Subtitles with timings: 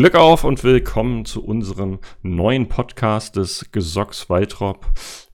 [0.00, 4.86] Glück auf und willkommen zu unserem neuen Podcast des Gesocks Waltrop.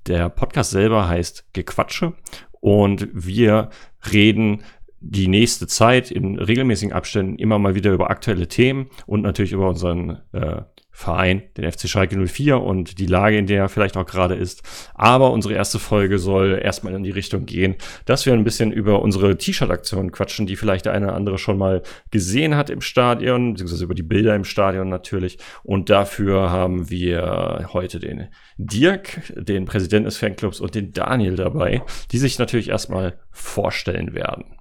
[0.08, 2.14] Der Podcast selber heißt Gequatsche
[2.50, 3.70] und wir
[4.12, 4.64] reden
[4.98, 9.68] die nächste Zeit in regelmäßigen Abständen immer mal wieder über aktuelle Themen und natürlich über
[9.68, 10.62] unseren äh,
[10.96, 14.62] Verein, den FC Schalke 04 und die Lage, in der er vielleicht auch gerade ist.
[14.94, 17.74] Aber unsere erste Folge soll erstmal in die Richtung gehen,
[18.06, 21.58] dass wir ein bisschen über unsere T-Shirt-Aktion quatschen, die vielleicht der eine oder andere schon
[21.58, 25.36] mal gesehen hat im Stadion, beziehungsweise über die Bilder im Stadion natürlich.
[25.62, 31.82] Und dafür haben wir heute den Dirk, den Präsidenten des Fanclubs und den Daniel dabei,
[32.10, 34.56] die sich natürlich erstmal vorstellen werden.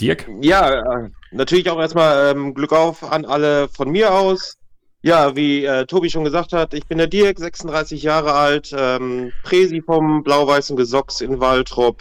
[0.00, 0.26] Dirk?
[0.40, 4.56] Ja, äh, natürlich auch erstmal ähm, Glück auf an alle von mir aus.
[5.04, 9.32] Ja, wie äh, Tobi schon gesagt hat, ich bin der Dirk, 36 Jahre alt, ähm,
[9.42, 12.00] Präsi vom Blau-Weißen Gesocks in Waltrop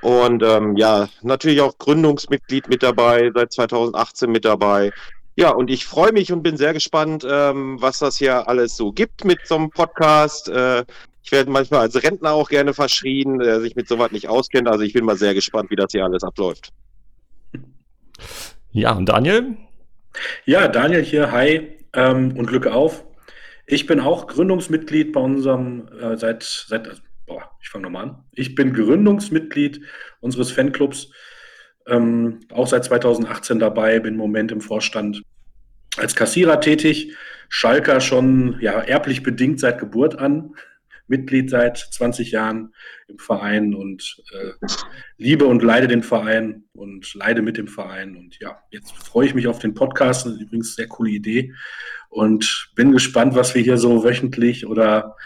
[0.00, 4.92] und ähm, ja, natürlich auch Gründungsmitglied mit dabei, seit 2018 mit dabei.
[5.34, 8.92] Ja, und ich freue mich und bin sehr gespannt, ähm, was das hier alles so
[8.92, 10.48] gibt mit so einem Podcast.
[10.48, 10.84] Äh,
[11.24, 14.68] ich werde manchmal als Rentner auch gerne verschrien, der sich mit sowas nicht auskennt.
[14.68, 16.72] Also ich bin mal sehr gespannt, wie das hier alles abläuft.
[18.70, 19.56] Ja, und Daniel?
[20.44, 23.04] Ja, Daniel hier, hi ähm, und Glück auf.
[23.66, 28.24] Ich bin auch Gründungsmitglied bei unserem, äh, seit, seit, also, boah, ich fange nochmal an.
[28.32, 29.80] Ich bin Gründungsmitglied
[30.20, 31.10] unseres Fanclubs,
[31.88, 35.22] ähm, auch seit 2018 dabei, bin im Moment im Vorstand
[35.96, 37.14] als Kassierer tätig.
[37.48, 40.54] Schalker schon ja, erblich bedingt seit Geburt an.
[41.08, 42.74] Mitglied seit 20 Jahren
[43.08, 44.66] im Verein und äh,
[45.18, 48.16] liebe und leide den Verein und leide mit dem Verein.
[48.16, 50.26] Und ja, jetzt freue ich mich auf den Podcast.
[50.26, 51.52] Das ist übrigens eine sehr coole Idee.
[52.08, 55.16] Und bin gespannt, was wir hier so wöchentlich oder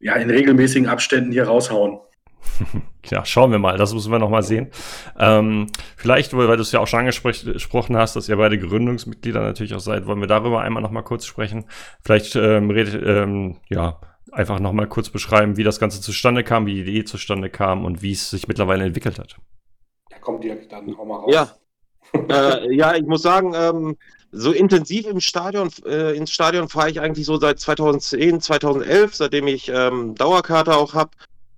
[0.00, 1.98] ja, in regelmäßigen Abständen hier raushauen.
[3.10, 4.70] Ja, schauen wir mal, das müssen wir nochmal sehen.
[5.18, 5.66] Ähm,
[5.96, 9.80] vielleicht, weil du es ja auch schon angesprochen hast, dass ihr beide Gründungsmitglieder natürlich auch
[9.80, 11.66] seid, wollen wir darüber einmal nochmal kurz sprechen.
[12.02, 14.00] Vielleicht ähm, redet, ähm, ja,
[14.32, 18.02] einfach nochmal kurz beschreiben, wie das Ganze zustande kam, wie die Idee zustande kam und
[18.02, 19.36] wie es sich mittlerweile entwickelt hat.
[20.10, 21.32] Ja, komm Dirk, dann hau mal raus.
[21.32, 21.56] Ja,
[22.28, 23.96] äh, ja ich muss sagen, ähm,
[24.32, 29.46] so intensiv im Stadion, äh, ins Stadion fahre ich eigentlich so seit 2010, 2011, seitdem
[29.46, 31.10] ich ähm, Dauerkarte auch habe.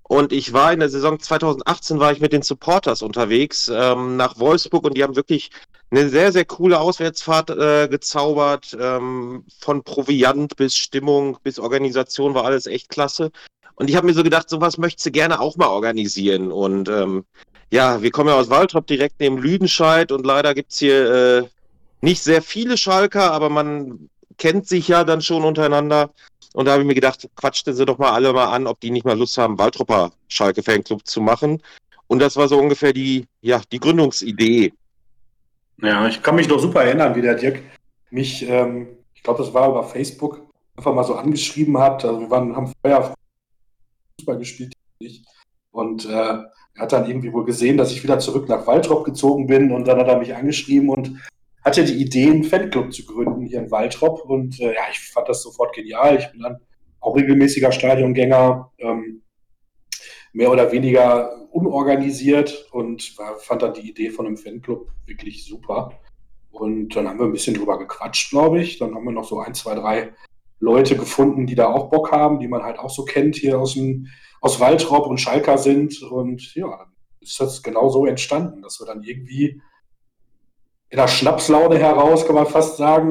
[0.09, 4.39] Und ich war in der Saison 2018 war ich mit den Supporters unterwegs ähm, nach
[4.39, 5.50] Wolfsburg und die haben wirklich
[5.91, 8.77] eine sehr, sehr coole Auswärtsfahrt äh, gezaubert.
[8.81, 13.31] Ähm, von Proviant bis Stimmung bis Organisation war alles echt klasse.
[13.75, 16.53] Und ich habe mir so gedacht, sowas möchtest du gerne auch mal organisieren.
[16.53, 17.25] Und ähm,
[17.71, 21.49] ja, wir kommen ja aus Waldrop direkt neben Lüdenscheid und leider gibt's hier äh,
[22.00, 26.11] nicht sehr viele Schalker, aber man kennt sich ja dann schon untereinander.
[26.56, 28.91] Und da habe ich mir gedacht, quatschte sie doch mal alle mal an, ob die
[28.91, 31.62] nicht mal Lust haben, Waldropper Schalke Fanclub zu machen.
[32.06, 34.72] Und das war so ungefähr die, ja, die Gründungsidee.
[35.83, 37.62] Ja, ich kann mich noch super erinnern, wie der Dirk
[38.09, 42.06] mich, ähm, ich glaube, das war über Facebook, einfach mal so angeschrieben hat.
[42.06, 43.12] Also wir waren, haben vorher
[44.19, 44.73] Fußball gespielt
[45.73, 49.47] und äh, er hat dann irgendwie wohl gesehen, dass ich wieder zurück nach Waldrop gezogen
[49.47, 51.21] bin und dann hat er mich angeschrieben und
[51.66, 54.25] hatte die Idee, einen Fanclub zu gründen hier in Waldrop.
[54.25, 56.16] Und äh, ja, ich fand das sofort genial.
[56.16, 56.59] Ich bin dann
[57.00, 59.22] auch regelmäßiger Stadiongänger, ähm,
[60.32, 65.99] mehr oder weniger unorganisiert und war, fand dann die Idee von einem Fanclub wirklich super.
[66.50, 68.78] Und dann haben wir ein bisschen drüber gequatscht, glaube ich.
[68.78, 70.12] Dann haben wir noch so ein, zwei, drei
[70.60, 73.75] Leute gefunden, die da auch Bock haben, die man halt auch so kennt hier aus,
[73.75, 74.06] dem,
[74.41, 76.00] aus Waldrop und Schalker sind.
[76.03, 76.87] Und ja,
[77.21, 79.60] ist das genau so entstanden, dass wir dann irgendwie
[80.96, 83.10] in der Schnapslaune heraus, kann man fast sagen.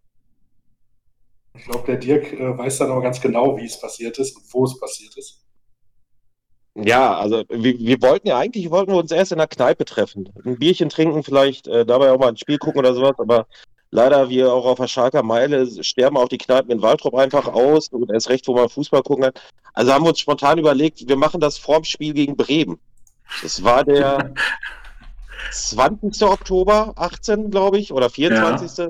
[1.55, 4.43] Ich glaube, der Dirk äh, weiß dann aber ganz genau, wie es passiert ist und
[4.51, 5.43] wo es passiert ist.
[6.73, 10.33] Ja, also wir, wir, wollten ja eigentlich, wollten wir uns erst in der Kneipe treffen.
[10.43, 13.45] Ein Bierchen trinken, vielleicht äh, dabei auch mal ein Spiel gucken oder sowas, aber
[13.91, 17.89] leider, wir auch auf der Schalker Meile sterben auch die Kneipen in Waldrop einfach aus
[17.89, 19.33] und erst recht, wo man Fußball gucken kann.
[19.73, 22.79] Also haben wir uns spontan überlegt, wir machen das vorm Spiel gegen Bremen.
[23.43, 24.33] Das war der,
[25.51, 26.23] 20.
[26.23, 28.89] Oktober 18, glaube ich, oder 24.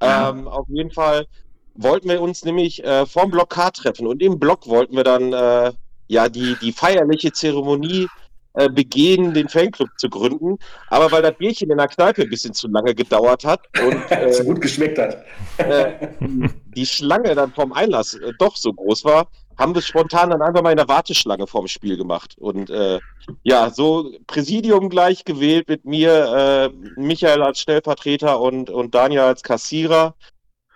[0.00, 0.30] Ja.
[0.30, 1.26] Ähm, auf jeden Fall
[1.74, 5.32] wollten wir uns nämlich äh, vorm Block K treffen und im Block wollten wir dann
[5.32, 5.72] äh,
[6.08, 8.08] ja die, die feierliche Zeremonie
[8.54, 10.58] äh, begehen, den Fanclub zu gründen.
[10.88, 14.32] Aber weil das Bierchen in der Kneipe ein bisschen zu lange gedauert hat und äh,
[14.32, 15.24] so gut geschmeckt hat,
[15.58, 20.40] äh, die Schlange dann vom Einlass äh, doch so groß war, haben wir spontan dann
[20.40, 22.36] einfach mal in der Warteschlange vorm Spiel gemacht.
[22.38, 23.00] Und äh,
[23.42, 29.42] ja, so Präsidium gleich gewählt mit mir, äh, Michael als Stellvertreter und, und Daniel als
[29.42, 30.14] Kassierer.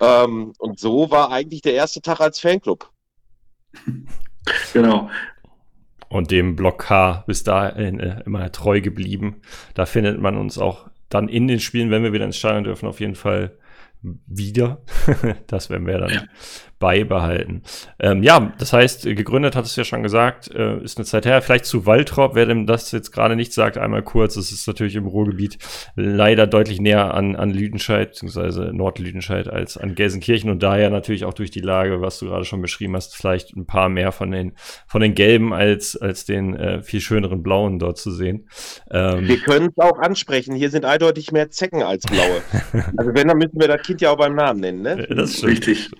[0.00, 2.90] Ähm, und so war eigentlich der erste Tag als Fanclub.
[4.72, 5.08] Genau.
[6.08, 9.40] Und dem Block K bis dahin äh, immer treu geblieben.
[9.74, 12.88] Da findet man uns auch dann in den Spielen, wenn wir wieder ins Stadion dürfen,
[12.88, 13.56] auf jeden Fall
[14.02, 14.82] wieder.
[15.46, 16.22] das werden wir dann ja.
[16.82, 17.62] Beibehalten.
[18.00, 21.40] Ähm, ja, das heißt, gegründet hat es ja schon gesagt, äh, ist eine Zeit her.
[21.40, 24.34] Vielleicht zu Waltrop, wer dem das jetzt gerade nicht sagt, einmal kurz.
[24.34, 25.58] Es ist natürlich im Ruhrgebiet
[25.94, 31.34] leider deutlich näher an, an Lüdenscheid, beziehungsweise Nordlüdenscheid als an Gelsenkirchen und daher natürlich auch
[31.34, 34.54] durch die Lage, was du gerade schon beschrieben hast, vielleicht ein paar mehr von den,
[34.88, 38.48] von den gelben als, als den äh, viel schöneren blauen dort zu sehen.
[38.90, 40.56] Ähm, wir können es auch ansprechen.
[40.56, 42.42] Hier sind eindeutig mehr Zecken als blaue.
[42.96, 45.06] also wenn, dann müssen wir das Kind ja auch beim Namen nennen, ne?
[45.08, 45.92] Das ist richtig.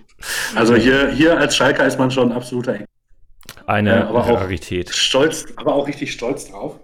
[0.55, 2.79] Also hier, hier als Schalker ist man schon absoluter
[3.65, 4.89] Eine äh, Rarität.
[4.89, 6.79] Stolz, aber auch richtig stolz drauf.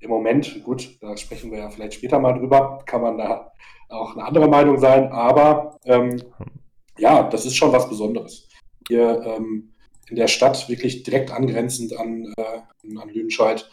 [0.00, 3.52] Im Moment, gut, da sprechen wir ja vielleicht später mal drüber, kann man da
[3.88, 6.20] auch eine andere Meinung sein, aber ähm,
[6.98, 8.48] ja, das ist schon was Besonderes.
[8.88, 9.72] Hier ähm,
[10.08, 13.68] in der Stadt, wirklich direkt angrenzend an, äh, an Lüdenscheid,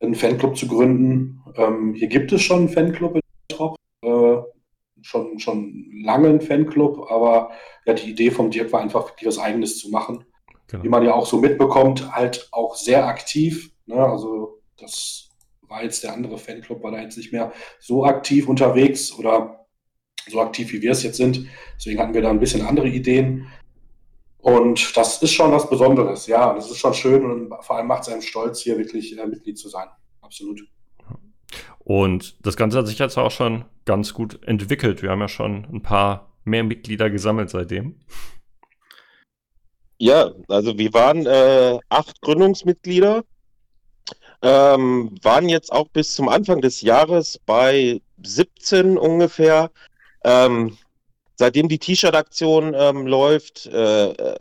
[0.00, 1.42] einen Fanclub zu gründen.
[1.56, 4.36] Ähm, hier gibt es schon einen Fanclub in Top, äh,
[5.06, 7.52] schon, schon lange einen Fanclub, aber
[7.86, 10.24] ja, die Idee vom Dirk war einfach, wirklich was Eigenes zu machen.
[10.66, 10.82] Genau.
[10.82, 13.70] Wie man ja auch so mitbekommt, halt auch sehr aktiv.
[13.86, 13.96] Ne?
[13.96, 15.28] Also das
[15.62, 19.66] war jetzt der andere Fanclub, war da jetzt nicht mehr so aktiv unterwegs oder
[20.28, 21.46] so aktiv, wie wir es jetzt sind.
[21.76, 23.46] Deswegen hatten wir da ein bisschen andere Ideen.
[24.38, 26.52] Und das ist schon was Besonderes, ja.
[26.52, 29.58] Das ist schon schön und vor allem macht es einem stolz, hier wirklich äh, Mitglied
[29.58, 29.86] zu sein.
[30.20, 30.62] Absolut.
[31.78, 35.02] Und das Ganze hat sich jetzt auch schon ganz gut entwickelt.
[35.02, 37.96] Wir haben ja schon ein paar mehr Mitglieder gesammelt seitdem.
[39.98, 43.24] Ja, also wir waren äh, acht Gründungsmitglieder,
[44.42, 49.70] ähm, waren jetzt auch bis zum Anfang des Jahres bei 17 ungefähr.
[50.24, 50.76] Ähm,
[51.36, 54.36] seitdem die T-Shirt-Aktion ähm, läuft, äh, äh,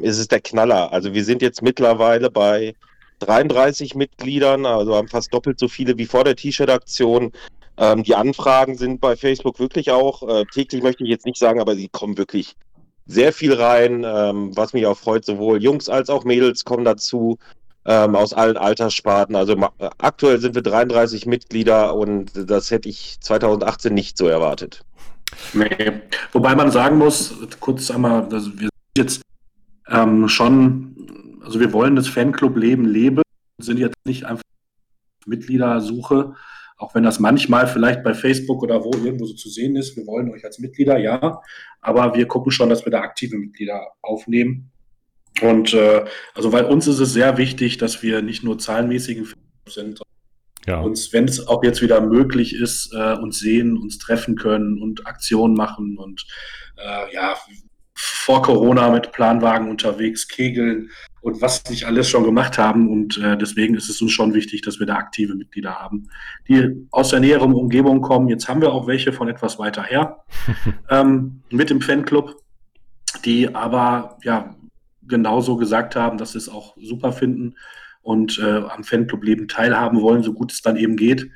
[0.00, 0.92] ist es der Knaller.
[0.92, 2.74] Also wir sind jetzt mittlerweile bei
[3.18, 7.32] 33 Mitgliedern, also haben fast doppelt so viele wie vor der T-Shirt-Aktion.
[7.80, 11.60] Ähm, die Anfragen sind bei Facebook wirklich auch, äh, täglich möchte ich jetzt nicht sagen,
[11.60, 12.54] aber sie kommen wirklich
[13.06, 15.24] sehr viel rein, ähm, was mich auch freut.
[15.24, 17.38] Sowohl Jungs als auch Mädels kommen dazu
[17.86, 19.34] ähm, aus allen Alterssparten.
[19.34, 24.84] Also äh, aktuell sind wir 33 Mitglieder und das hätte ich 2018 nicht so erwartet.
[25.54, 26.02] Nee.
[26.32, 29.22] Wobei man sagen muss, kurz einmal, also wir sind jetzt
[29.88, 33.22] ähm, schon, also wir wollen das Fanclub-Leben leben,
[33.58, 34.42] sind jetzt nicht einfach
[35.24, 36.34] Mitgliedersuche,
[36.80, 39.96] auch wenn das manchmal vielleicht bei Facebook oder wo irgendwo so zu sehen ist.
[39.96, 41.40] Wir wollen euch als Mitglieder, ja,
[41.82, 44.70] aber wir gucken schon, dass wir da aktive Mitglieder aufnehmen.
[45.42, 46.04] Und äh,
[46.34, 49.28] also bei uns ist es sehr wichtig, dass wir nicht nur zahlenmäßigen
[49.68, 50.00] sind,
[50.66, 50.80] ja.
[50.80, 55.06] uns, wenn es auch jetzt wieder möglich ist, äh, uns sehen, uns treffen können und
[55.06, 56.26] Aktionen machen und
[56.78, 57.36] äh, ja,
[57.94, 60.90] vor Corona mit Planwagen unterwegs, kegeln
[61.20, 62.88] und was nicht alles schon gemacht haben.
[62.90, 66.08] Und äh, deswegen ist es uns schon wichtig, dass wir da aktive Mitglieder haben,
[66.48, 68.28] die aus der näheren Umgebung kommen.
[68.28, 70.24] Jetzt haben wir auch welche von etwas weiter her
[70.90, 72.36] ähm, mit dem Fanclub,
[73.24, 74.54] die aber ja
[75.06, 77.56] genauso gesagt haben, dass sie es auch super finden
[78.02, 81.30] und äh, am Fanclub-Leben teilhaben wollen, so gut es dann eben geht.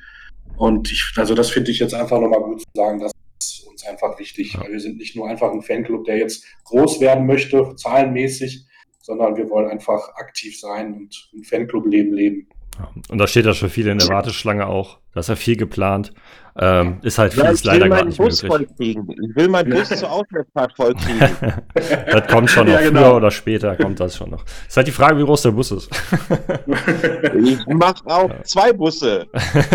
[0.57, 3.11] Und ich, also das finde ich jetzt einfach nochmal gut zu sagen, das
[3.41, 4.53] ist uns einfach wichtig.
[4.53, 4.67] Ja.
[4.67, 8.65] Wir sind nicht nur einfach ein Fanclub, der jetzt groß werden möchte, zahlenmäßig,
[9.05, 12.47] sondern wir wollen einfach aktiv sein und ein Fanclub-Leben leben.
[13.09, 14.97] Und da steht ja schon viel in der Warteschlange auch.
[15.13, 16.11] Da ist ja viel geplant.
[16.57, 18.69] Ähm, ist halt vieles ja, leider gerade nicht Bus möglich.
[18.79, 21.29] Ich will meinen Bus zur Auswärtsfahrt vollkriegen.
[22.11, 22.73] das kommt schon noch.
[22.73, 23.01] Ja, genau.
[23.01, 24.45] Früher oder später kommt das schon noch.
[24.65, 25.89] Ist halt die Frage, wie groß der Bus ist.
[27.43, 28.43] ich mache auch ja.
[28.43, 29.25] zwei Busse.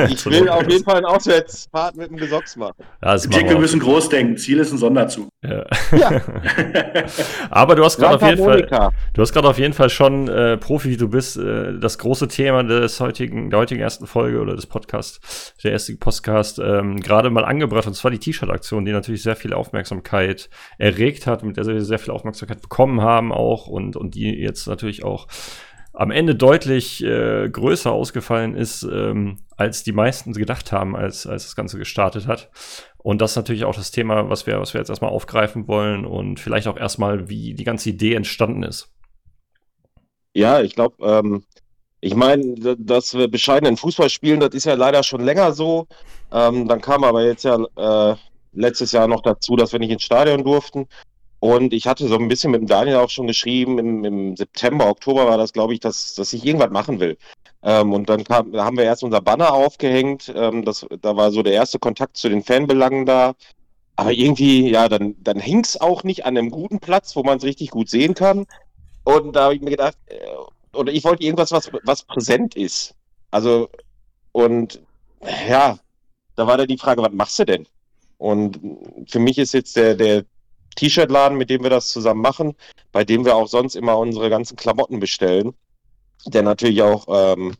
[0.09, 2.83] Ich will auf jeden Fall eine Auswärtsfahrt mit dem Gesocks machen.
[3.05, 4.39] Ja, wir müssen groß denken.
[4.39, 5.29] Ziel ist ein Sonderzug.
[5.43, 5.67] Ja.
[7.51, 10.57] Aber du hast gerade auf jeden Fall, du hast gerade auf jeden Fall schon äh,
[10.57, 14.67] Profi, du bist äh, das große Thema des heutigen, der heutigen ersten Folge oder des
[14.67, 16.59] Podcasts, der erste Podcast.
[16.59, 21.27] Äh, ähm, gerade mal angebracht, und zwar die T-Shirt-Aktion, die natürlich sehr viel Aufmerksamkeit erregt
[21.27, 25.05] hat, mit der wir sehr viel Aufmerksamkeit bekommen haben auch und, und die jetzt natürlich
[25.05, 25.27] auch
[25.93, 31.45] am Ende deutlich äh, größer ausgefallen ist, ähm, als die meisten gedacht haben, als, als
[31.45, 32.51] das Ganze gestartet hat.
[32.99, 36.05] Und das ist natürlich auch das Thema, was wir, was wir jetzt erstmal aufgreifen wollen
[36.05, 38.93] und vielleicht auch erstmal, wie die ganze Idee entstanden ist.
[40.33, 41.45] Ja, ich glaube, ähm,
[42.01, 45.87] ich meine, dass wir bescheidenen Fußball spielen, das ist ja leider schon länger so.
[46.33, 48.17] Ähm, dann kam aber jetzt ja äh,
[48.53, 50.87] letztes Jahr noch dazu, dass wir nicht ins Stadion durften.
[51.41, 54.89] Und ich hatte so ein bisschen mit dem Daniel auch schon geschrieben, im, im September,
[54.89, 57.17] Oktober war das, glaube ich, dass, dass ich irgendwas machen will.
[57.63, 60.33] Ähm, und dann kam, haben wir erst unser Banner aufgehängt.
[60.35, 63.35] Ähm, das, da war so der erste Kontakt zu den Fanbelangen da.
[63.97, 67.39] Aber irgendwie, ja, dann, dann hing es auch nicht an einem guten Platz, wo man
[67.39, 68.47] es richtig gut sehen kann.
[69.05, 70.17] Und da habe ich mir gedacht, äh,
[70.73, 72.95] oder ich wollte irgendwas, was, was präsent ist.
[73.31, 73.69] Also,
[74.33, 74.81] und
[75.49, 75.79] ja,
[76.37, 77.67] da war dann die Frage, was machst du denn?
[78.19, 78.61] Und
[79.07, 80.25] für mich ist jetzt der, der
[80.77, 82.55] T-Shirt-Laden, mit dem wir das zusammen machen,
[82.93, 85.55] bei dem wir auch sonst immer unsere ganzen Klamotten bestellen,
[86.27, 87.55] der natürlich auch ähm,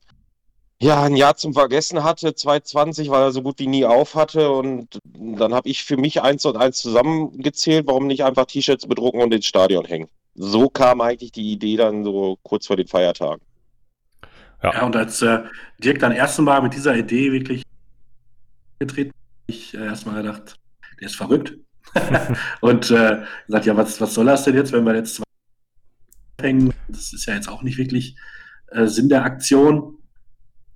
[0.83, 4.51] ja, ein Jahr zum Vergessen hatte, 2020, weil er so gut wie nie auf hatte.
[4.51, 9.21] Und dann habe ich für mich eins und eins zusammengezählt, warum nicht einfach T-Shirts bedrucken
[9.21, 10.09] und ins Stadion hängen.
[10.35, 13.43] So kam eigentlich die Idee dann so kurz vor den Feiertagen.
[14.63, 15.41] Ja, ja und als äh,
[15.79, 17.63] Dirk dann erste Mal mit dieser Idee wirklich
[18.79, 19.13] getreten,
[19.47, 20.57] ich äh, erstmal gedacht,
[21.01, 21.57] der ist verrückt.
[22.61, 25.25] und äh, gesagt, ja, was, was soll das denn jetzt, wenn wir jetzt zwei
[26.41, 26.73] hängen?
[26.89, 28.17] Das ist ja jetzt auch nicht wirklich
[28.71, 29.99] äh, Sinn der Aktion.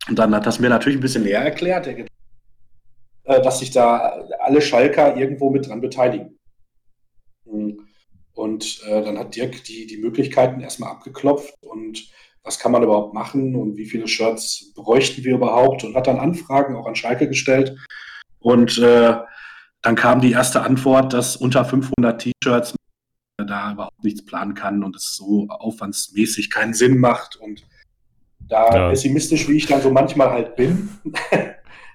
[0.09, 2.07] Und dann hat das mir natürlich ein bisschen näher erklärt, äh,
[3.25, 6.39] dass sich da alle Schalker irgendwo mit dran beteiligen.
[7.47, 7.79] Hm.
[8.35, 12.09] Und äh, dann hat Dirk die, die Möglichkeiten erstmal abgeklopft und
[12.43, 16.19] was kann man überhaupt machen und wie viele Shirts bräuchten wir überhaupt und hat dann
[16.19, 17.77] Anfragen auch an Schalke gestellt.
[18.39, 19.17] Und äh,
[19.81, 22.75] dann kam die erste Antwort, dass unter 500 T-Shirts
[23.39, 27.37] da überhaupt nichts planen kann und es so aufwandsmäßig keinen Sinn macht.
[27.37, 27.67] Und
[28.41, 28.89] da ja.
[28.91, 30.89] pessimistisch, wie ich dann so manchmal halt bin,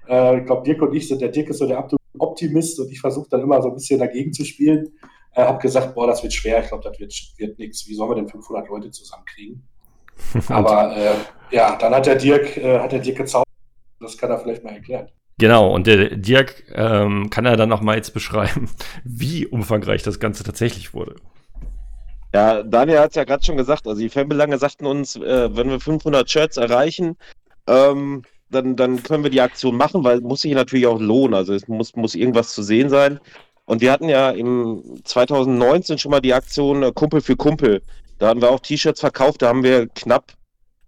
[0.08, 3.00] äh, ich glaube, Dirk und ich sind, der Dirk ist so der Optimist und ich
[3.00, 4.90] versuche dann immer so ein bisschen dagegen zu spielen.
[5.40, 7.88] Äh, habe gesagt, boah, das wird schwer, ich glaube, das wird, wird nichts.
[7.88, 9.64] Wie sollen wir denn 500 Leute zusammenkriegen?
[10.50, 11.14] Aber äh,
[11.52, 13.48] ja, dann hat der Dirk, äh, hat der Dirk gezaubert.
[14.02, 15.08] Das kann er vielleicht mal erklären.
[15.38, 18.70] Genau, und der Dirk ähm, kann er dann noch mal jetzt beschreiben,
[19.06, 21.16] wie umfangreich das Ganze tatsächlich wurde.
[22.34, 25.70] Ja, Daniel hat es ja gerade schon gesagt, also die Fanbelange sagten uns, äh, wenn
[25.70, 27.18] wir 500 Shirts erreichen,
[27.68, 31.34] ähm, dann, dann können wir die Aktion machen, weil es muss sich natürlich auch lohnen,
[31.34, 33.20] also es muss, muss irgendwas zu sehen sein.
[33.70, 37.84] Und wir hatten ja im 2019 schon mal die Aktion äh, Kumpel für Kumpel.
[38.18, 40.34] Da haben wir auch T-Shirts verkauft, da haben wir knapp,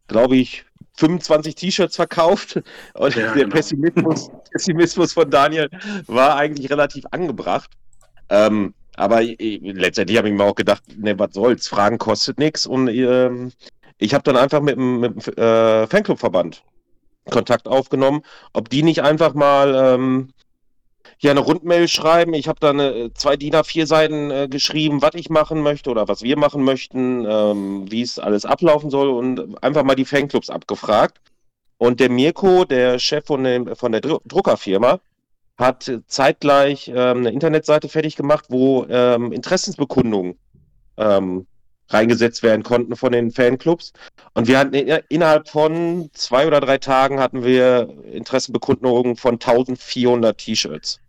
[0.08, 0.66] glaube ich,
[0.98, 2.60] 25 T-Shirts verkauft.
[2.96, 3.54] Und ja, der genau.
[3.54, 5.70] Pessimismus, Pessimismus von Daniel
[6.08, 7.70] war eigentlich relativ angebracht.
[8.30, 12.66] Ähm, aber letztendlich habe ich mir auch gedacht, ne, was soll's, Fragen kostet nichts.
[12.66, 13.52] Und ähm,
[14.00, 16.64] ich habe dann einfach mit, mit dem äh, Fanclubverband
[17.30, 18.24] Kontakt aufgenommen,
[18.54, 20.34] ob die nicht einfach mal ähm,
[21.24, 22.34] ja eine Rundmail schreiben.
[22.34, 26.08] Ich habe da eine, zwei DIN A4 Seiten äh, geschrieben, was ich machen möchte oder
[26.08, 30.50] was wir machen möchten, ähm, wie es alles ablaufen soll und einfach mal die Fanclubs
[30.50, 31.22] abgefragt.
[31.78, 35.00] Und der Mirko, der Chef von, dem, von der Dr Druckerfirma,
[35.58, 40.38] hat zeitgleich ähm, eine Internetseite fertig gemacht, wo ähm, Interessensbekundungen
[40.98, 41.46] ähm,
[41.90, 43.94] reingesetzt werden konnten von den Fanclubs.
[44.34, 51.00] Und wir hatten innerhalb von zwei oder drei Tagen hatten wir Interessenbekundungen von 1400 T-Shirts.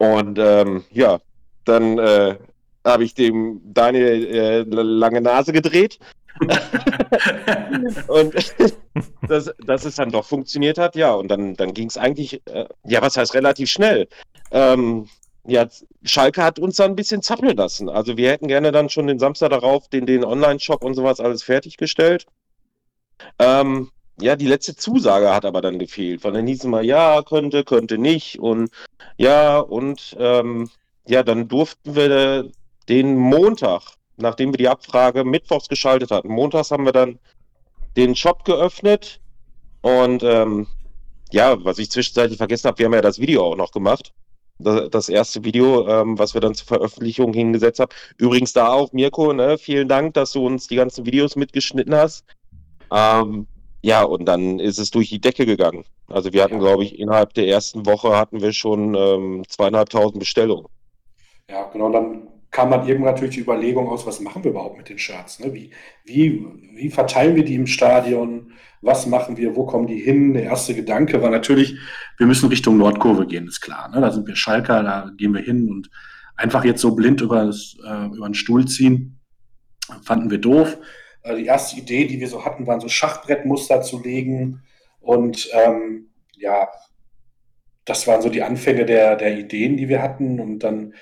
[0.00, 1.20] Und ähm, ja,
[1.66, 2.38] dann äh,
[2.86, 5.98] habe ich dem Daniel äh, lange Nase gedreht.
[8.08, 8.34] und
[9.28, 11.12] dass, dass es dann doch funktioniert hat, ja.
[11.12, 14.08] Und dann, dann ging es eigentlich, äh, ja, was heißt relativ schnell.
[14.52, 15.06] Ähm,
[15.44, 15.66] ja,
[16.02, 17.90] Schalke hat uns dann ein bisschen zappeln lassen.
[17.90, 21.42] Also wir hätten gerne dann schon den Samstag darauf den, den Online-Shop und sowas alles
[21.42, 22.24] fertiggestellt.
[23.38, 26.22] Ähm, ja, die letzte Zusage hat aber dann gefehlt.
[26.22, 28.38] Von dann hieß es mal, ja, könnte, könnte nicht.
[28.38, 28.70] Und
[29.16, 30.70] ja, und ähm,
[31.06, 32.50] ja, dann durften wir
[32.88, 33.82] den Montag,
[34.16, 37.18] nachdem wir die Abfrage mittwochs geschaltet hatten, montags haben wir dann
[37.96, 39.20] den Shop geöffnet.
[39.82, 40.66] Und ähm,
[41.32, 44.12] ja, was ich zwischenzeitlich vergessen habe, wir haben ja das Video auch noch gemacht.
[44.58, 47.92] Das, das erste Video, ähm, was wir dann zur Veröffentlichung hingesetzt haben.
[48.18, 52.24] Übrigens da auch, Mirko, ne, vielen Dank, dass du uns die ganzen Videos mitgeschnitten hast.
[52.92, 53.46] Ähm,
[53.82, 55.84] ja, und dann ist es durch die Decke gegangen.
[56.08, 56.60] Also wir hatten, ja.
[56.60, 60.66] glaube ich, innerhalb der ersten Woche hatten wir schon ähm, zweieinhalbtausend Bestellungen.
[61.48, 61.86] Ja, genau.
[61.86, 64.98] Und dann kam dann irgendwann natürlich die Überlegung aus, was machen wir überhaupt mit den
[64.98, 65.38] Shirts?
[65.38, 65.54] Ne?
[65.54, 65.70] Wie,
[66.04, 66.44] wie,
[66.74, 68.52] wie verteilen wir die im Stadion?
[68.82, 69.54] Was machen wir?
[69.54, 70.34] Wo kommen die hin?
[70.34, 71.76] Der erste Gedanke war natürlich,
[72.18, 73.88] wir müssen Richtung Nordkurve gehen, ist klar.
[73.88, 74.00] Ne?
[74.00, 75.90] Da sind wir Schalker, da gehen wir hin und
[76.36, 79.20] einfach jetzt so blind über, das, äh, über den Stuhl ziehen,
[80.02, 80.76] fanden wir doof.
[81.22, 84.62] Äh, die erste Idee, die wir so hatten, waren so Schachbrettmuster zu legen.
[85.00, 86.68] Und ähm, ja,
[87.84, 90.40] das waren so die Anfänge der, der Ideen, die wir hatten.
[90.40, 90.94] Und dann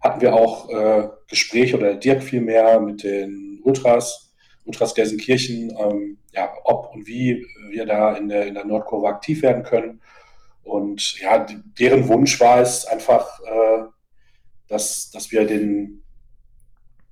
[0.00, 4.32] hatten wir auch äh, Gespräche oder Dirk vielmehr mit den Ultras,
[4.64, 9.42] Ultras Gelsenkirchen, ähm, ja, ob und wie wir da in der, in der Nordkurve aktiv
[9.42, 10.00] werden können.
[10.62, 11.46] Und ja,
[11.78, 13.84] deren Wunsch war es einfach, äh,
[14.68, 16.04] dass, dass wir den,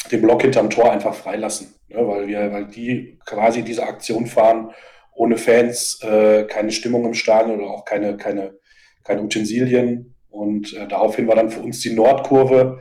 [0.08, 1.74] den Block hinterm Tor einfach freilassen.
[1.88, 2.06] Ne?
[2.06, 4.70] Weil wir, weil die quasi diese Aktion fahren,
[5.14, 8.58] ohne Fans, äh, keine Stimmung im Stadion oder auch keine, keine,
[9.04, 10.14] keine Utensilien.
[10.28, 12.80] Und äh, daraufhin war dann für uns die Nordkurve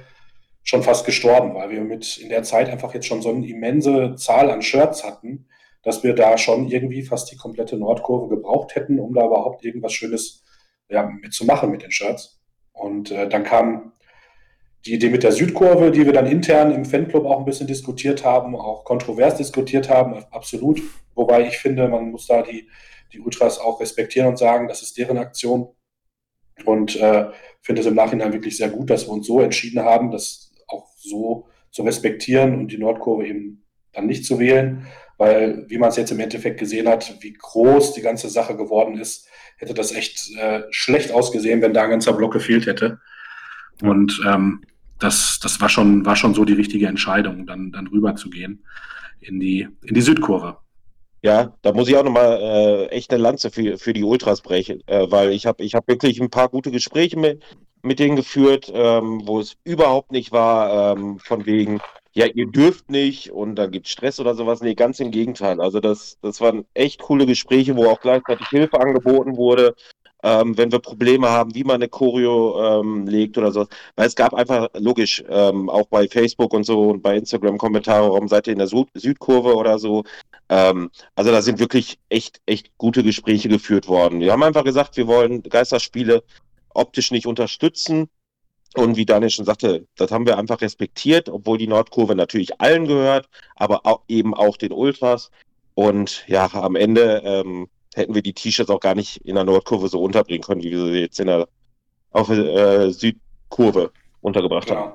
[0.64, 4.16] schon fast gestorben, weil wir mit in der Zeit einfach jetzt schon so eine immense
[4.16, 5.48] Zahl an Shirts hatten,
[5.84, 9.94] dass wir da schon irgendwie fast die komplette Nordkurve gebraucht hätten, um da überhaupt irgendwas
[9.94, 10.44] Schönes
[10.90, 12.42] ja, mitzumachen mit den Shirts.
[12.74, 13.94] Und äh, dann kam
[14.86, 18.24] die Idee mit der Südkurve, die wir dann intern im Fanclub auch ein bisschen diskutiert
[18.24, 20.82] haben, auch kontrovers diskutiert haben, absolut.
[21.16, 22.70] Wobei ich finde, man muss da die,
[23.12, 25.70] die Ultras auch respektieren und sagen, das ist deren Aktion.
[26.66, 27.28] Und äh,
[27.62, 30.86] finde es im Nachhinein wirklich sehr gut, dass wir uns so entschieden haben, das auch
[30.98, 34.86] so zu respektieren und die Nordkurve eben dann nicht zu wählen,
[35.18, 38.98] weil, wie man es jetzt im Endeffekt gesehen hat, wie groß die ganze Sache geworden
[38.98, 39.28] ist,
[39.58, 43.00] hätte das echt äh, schlecht ausgesehen, wenn da ein ganzer Block gefehlt hätte.
[43.82, 44.62] Und ähm,
[45.00, 48.64] das, das war, schon, war schon so die richtige Entscheidung, dann, dann rüber zu gehen
[49.20, 50.58] in die, in die Südkurve.
[51.22, 54.88] Ja, da muss ich auch nochmal äh, echt eine Lanze für, für die Ultras brechen,
[54.88, 57.44] äh, weil ich habe ich hab wirklich ein paar gute Gespräche mit,
[57.82, 61.80] mit denen geführt, ähm, wo es überhaupt nicht war, ähm, von wegen,
[62.14, 64.62] ja, ihr dürft nicht und dann gibt es Stress oder sowas.
[64.62, 65.60] Nee, ganz im Gegenteil.
[65.60, 69.76] Also das, das waren echt coole Gespräche, wo auch gleichzeitig Hilfe angeboten wurde,
[70.26, 73.68] ähm, wenn wir Probleme haben, wie man eine Choreo ähm, legt oder so.
[73.96, 78.10] Weil es gab einfach, logisch, ähm, auch bei Facebook und so und bei Instagram Kommentare,
[78.10, 80.04] warum seid ihr in der Süd Südkurve oder so.
[80.50, 84.20] Ähm, also da sind wirklich echt, echt gute Gespräche geführt worden.
[84.20, 86.24] Wir haben einfach gesagt, wir wollen Geisterspiele
[86.74, 88.10] optisch nicht unterstützen.
[88.76, 92.88] Und wie Daniel schon sagte, das haben wir einfach respektiert, obwohl die Nordkurve natürlich allen
[92.88, 95.30] gehört, aber auch, eben auch den Ultras.
[95.76, 99.88] Und ja, am Ende ähm, hätten wir die T-Shirts auch gar nicht in der Nordkurve
[99.88, 101.48] so unterbringen können, wie wir sie jetzt in der
[102.12, 104.76] auf äh, Südkurve untergebracht ja.
[104.78, 104.94] haben.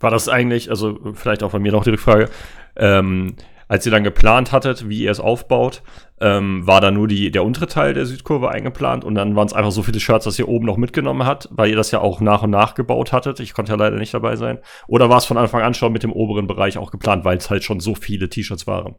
[0.00, 2.30] War das eigentlich, also vielleicht auch bei mir noch die Rückfrage,
[2.76, 3.36] ähm,
[3.68, 5.82] als ihr dann geplant hattet, wie ihr es aufbaut,
[6.20, 9.52] ähm, war da nur die, der untere Teil der Südkurve eingeplant und dann waren es
[9.52, 12.20] einfach so viele Shirts, dass ihr oben noch mitgenommen habt, weil ihr das ja auch
[12.20, 13.38] nach und nach gebaut hattet.
[13.38, 14.58] Ich konnte ja leider nicht dabei sein.
[14.88, 17.48] Oder war es von Anfang an schon mit dem oberen Bereich auch geplant, weil es
[17.48, 18.96] halt schon so viele T-Shirts waren?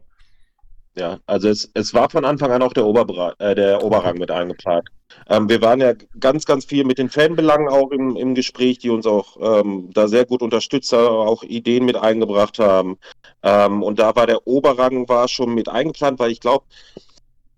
[0.94, 4.30] Ja, also es, es war von Anfang an auch der, Oberbra äh, der Oberrang mit
[4.30, 4.88] eingeplant.
[5.28, 8.90] Ähm, wir waren ja ganz, ganz viel mit den Fanbelangen auch im, im Gespräch, die
[8.90, 12.98] uns auch ähm, da sehr gut unterstützt haben, auch Ideen mit eingebracht haben.
[13.42, 16.64] Ähm, und da war der Oberrang war schon mit eingeplant, weil ich glaube,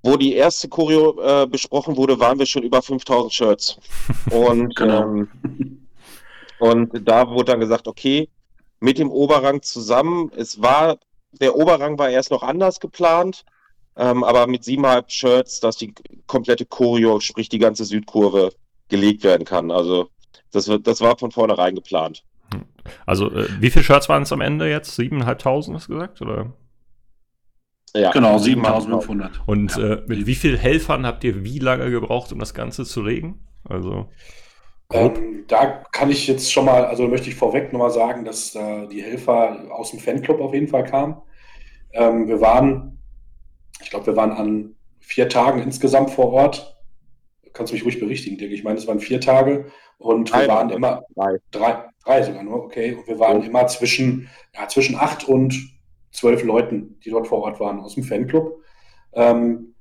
[0.05, 3.79] wo die erste Choreo äh, besprochen wurde, waren wir schon über 5000 Shirts.
[4.31, 5.03] Und, genau.
[5.03, 5.29] ähm,
[6.61, 8.29] und da wurde dann gesagt, okay,
[8.81, 10.99] mit dem Oberrang zusammen, es war,
[11.41, 13.45] der Oberrang war erst noch anders geplant,
[13.97, 15.95] ähm, aber mit siebeneinhalb Shirts, dass die
[16.27, 18.51] komplette Choreo, sprich die ganze Südkurve,
[18.89, 19.71] gelegt werden kann.
[19.71, 20.09] Also
[20.53, 22.25] das, das war von vornherein geplant.
[23.07, 24.99] Also, äh, wie viele Shirts waren es am Ende jetzt?
[24.99, 26.21] 7.500 hast du gesagt?
[26.21, 26.53] Oder?
[27.97, 29.31] Ja, genau, 7.500.
[29.47, 29.95] Und ja.
[29.95, 33.47] äh, mit wie vielen Helfern habt ihr wie lange gebraucht, um das Ganze zu legen?
[33.65, 34.11] Also.
[34.93, 38.87] Ähm, da kann ich jetzt schon mal, also möchte ich vorweg nochmal sagen, dass äh,
[38.89, 41.17] die Helfer aus dem Fanclub auf jeden Fall kamen.
[41.93, 42.99] Ähm, wir waren,
[43.81, 46.77] ich glaube, wir waren an vier Tagen insgesamt vor Ort.
[47.53, 48.53] Kannst du mich ruhig berichtigen, Dirk.
[48.53, 49.67] Ich meine, es waren vier Tage
[49.99, 51.39] und wir waren immer drei.
[51.51, 51.85] drei.
[52.05, 52.95] Drei sogar nur, okay.
[52.95, 53.47] Und wir waren ja.
[53.47, 55.55] immer zwischen, ja, zwischen acht und
[56.13, 58.61] zwölf Leuten, die dort vor Ort waren, aus dem Fanclub.
[59.15, 59.75] Ähm,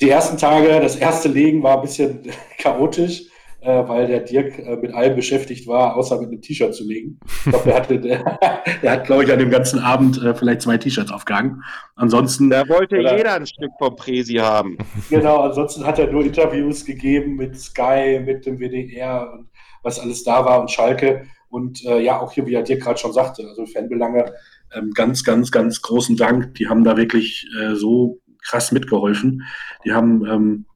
[0.00, 2.22] die ersten Tage, das erste Legen war ein bisschen
[2.58, 3.26] chaotisch,
[3.60, 7.18] äh, weil der Dirk äh, mit allem beschäftigt war, außer mit einem T-Shirt zu legen.
[7.26, 8.38] Ich glaube, der, hatte, der,
[8.82, 11.62] der hat, glaube ich, an dem ganzen Abend äh, vielleicht zwei T-Shirts aufgehangen.
[11.96, 12.50] Ansonsten.
[12.50, 14.78] Da wollte oder, jeder ein Stück vom Presi haben.
[15.10, 19.48] Genau, ansonsten hat er nur Interviews gegeben mit Sky, mit dem WDR und
[19.82, 21.26] was alles da war und Schalke.
[21.48, 24.32] Und äh, ja, auch hier, wie er dir gerade schon sagte, also Fanbelange,
[24.74, 26.54] ähm, ganz, ganz, ganz großen Dank.
[26.54, 29.42] Die haben da wirklich äh, so krass mitgeholfen.
[29.84, 30.66] Die haben ähm,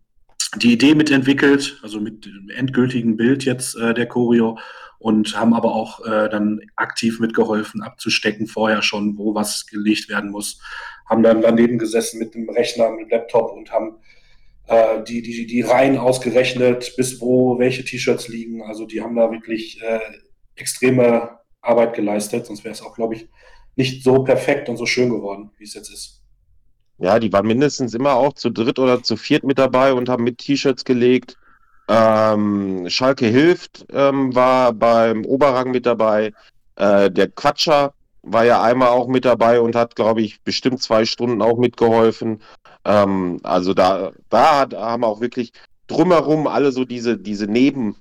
[0.56, 4.58] die Idee mitentwickelt, also mit dem endgültigen Bild jetzt äh, der Choreo
[4.98, 10.30] und haben aber auch äh, dann aktiv mitgeholfen, abzustecken vorher schon, wo was gelegt werden
[10.30, 10.60] muss.
[11.06, 13.96] Haben dann daneben gesessen mit dem Rechner, mit dem Laptop und haben
[14.68, 18.62] äh, die, die, die Reihen ausgerechnet, bis wo welche T-Shirts liegen.
[18.62, 19.98] Also die haben da wirklich äh,
[20.54, 23.28] extreme Arbeit geleistet, sonst wäre es auch, glaube ich,
[23.74, 26.21] nicht so perfekt und so schön geworden, wie es jetzt ist.
[26.98, 30.24] Ja, die waren mindestens immer auch zu dritt oder zu viert mit dabei und haben
[30.24, 31.36] mit T-Shirts gelegt.
[31.88, 36.32] Ähm, Schalke hilft ähm, war beim Oberrang mit dabei.
[36.76, 41.04] Äh, der Quatscher war ja einmal auch mit dabei und hat, glaube ich, bestimmt zwei
[41.04, 42.40] Stunden auch mitgeholfen.
[42.84, 45.52] Ähm, also da, da hat, haben auch wirklich
[45.88, 47.96] drumherum alle so diese, diese Neben,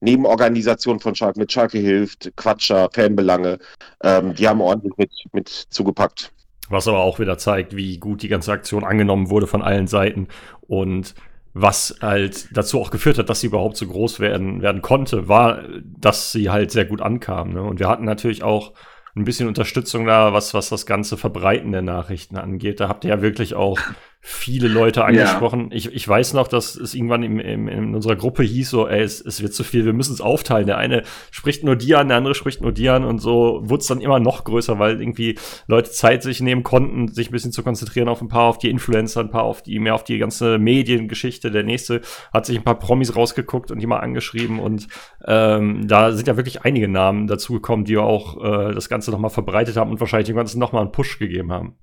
[0.00, 3.58] Nebenorganisation von Schalke mit Schalke hilft, Quatscher, Fanbelange,
[4.02, 6.32] ähm, die haben ordentlich mit, mit zugepackt.
[6.68, 10.28] Was aber auch wieder zeigt, wie gut die ganze Aktion angenommen wurde von allen Seiten
[10.62, 11.14] und
[11.54, 15.62] was halt dazu auch geführt hat, dass sie überhaupt so groß werden, werden konnte, war,
[15.82, 17.52] dass sie halt sehr gut ankam.
[17.52, 17.62] Ne?
[17.62, 18.72] Und wir hatten natürlich auch
[19.14, 22.80] ein bisschen Unterstützung da, was, was das ganze Verbreiten der Nachrichten angeht.
[22.80, 23.78] Da habt ihr ja wirklich auch
[24.24, 25.70] viele Leute angesprochen.
[25.70, 25.76] Ja.
[25.76, 29.02] Ich, ich weiß noch, dass es irgendwann im, im, in unserer Gruppe hieß so, ey,
[29.02, 30.66] es, es wird zu viel, wir müssen es aufteilen.
[30.66, 33.80] Der eine spricht nur die an, der andere spricht nur die an und so wurde
[33.80, 37.50] es dann immer noch größer, weil irgendwie Leute Zeit sich nehmen konnten, sich ein bisschen
[37.50, 40.18] zu konzentrieren auf ein paar, auf die Influencer, ein paar auf die, mehr auf die
[40.18, 41.50] ganze Mediengeschichte.
[41.50, 42.00] Der nächste
[42.32, 44.86] hat sich ein paar Promis rausgeguckt und die mal angeschrieben und
[45.26, 49.76] ähm, da sind ja wirklich einige Namen dazugekommen, die auch äh, das Ganze nochmal verbreitet
[49.76, 51.76] haben und wahrscheinlich dem Ganzen nochmal einen Push gegeben haben.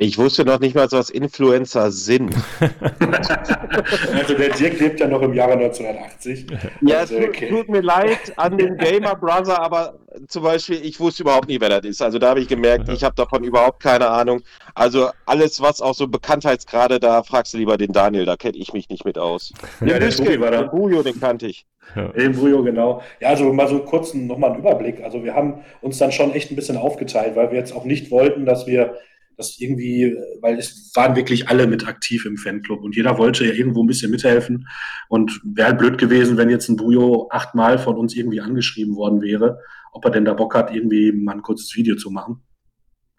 [0.00, 2.32] Ich wusste noch nicht mal, was Influencer sind.
[4.14, 6.46] also der Dirk lebt ja noch im Jahre 1980.
[6.82, 7.48] Ja, also, okay.
[7.48, 11.68] tut, mir leid an den Gamer Brother, aber zum Beispiel, ich wusste überhaupt nie, wer
[11.68, 12.00] das ist.
[12.00, 14.40] Also da habe ich gemerkt, ich habe davon überhaupt keine Ahnung.
[14.72, 18.72] Also alles, was auch so Bekanntheitsgrade, da fragst du lieber den Daniel, da kenne ich
[18.72, 19.52] mich nicht mit aus.
[19.80, 20.60] Den ja, Büske, war da.
[20.62, 21.66] Den Bujo, den kannte ich.
[21.96, 22.06] Ja.
[22.08, 23.02] Den Bujo, genau.
[23.18, 25.02] Ja, also mal so kurz nochmal einen Überblick.
[25.02, 28.12] Also wir haben uns dann schon echt ein bisschen aufgeteilt, weil wir jetzt auch nicht
[28.12, 28.94] wollten, dass wir
[29.38, 33.52] das irgendwie, weil es waren wirklich alle mit aktiv im Fanclub und jeder wollte ja
[33.52, 34.66] irgendwo ein bisschen mithelfen.
[35.08, 39.22] Und wäre halt blöd gewesen, wenn jetzt ein Bujo achtmal von uns irgendwie angeschrieben worden
[39.22, 39.60] wäre,
[39.92, 42.42] ob er denn da Bock hat, irgendwie mal ein kurzes Video zu machen.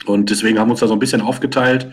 [0.05, 1.89] Und deswegen haben wir uns da so ein bisschen aufgeteilt,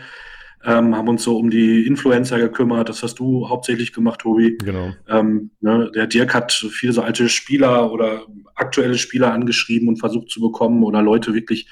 [0.64, 2.88] ähm, haben uns so um die Influencer gekümmert.
[2.88, 4.58] Das hast du hauptsächlich gemacht, Tobi.
[4.58, 4.92] Genau.
[5.08, 10.30] Ähm, ne, der Dirk hat viele so alte Spieler oder aktuelle Spieler angeschrieben und versucht
[10.30, 11.68] zu bekommen oder Leute wirklich